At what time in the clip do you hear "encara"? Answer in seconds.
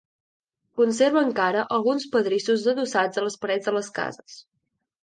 1.27-1.67